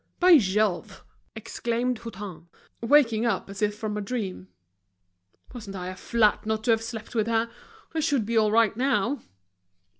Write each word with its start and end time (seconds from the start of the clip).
"By 0.19 0.39
Jove!" 0.39 1.03
exclaimed 1.35 1.99
Hutin, 1.99 2.47
waking 2.81 3.23
up 3.27 3.51
as 3.51 3.61
if 3.61 3.77
from 3.77 3.95
a 3.97 4.01
dream, 4.01 4.47
"wasn't 5.53 5.75
I 5.75 5.89
a 5.89 5.95
flat 5.95 6.43
not 6.43 6.63
to 6.63 6.71
have 6.71 6.81
slept 6.81 7.13
with 7.13 7.27
her! 7.27 7.51
I 7.93 7.99
should 7.99 8.25
be 8.25 8.35
all 8.35 8.51
right 8.51 8.75
now!" 8.75 9.21